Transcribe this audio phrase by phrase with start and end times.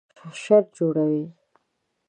[0.41, 1.25] شر جوړوي